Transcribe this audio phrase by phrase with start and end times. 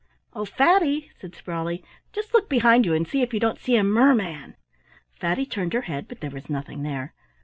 [0.33, 3.83] "Oh, Fatty," said Sprawley, "just look behind you and see if you don't see a
[3.83, 4.55] merman."
[5.19, 7.13] Fatty turned her head, but there was nothing there.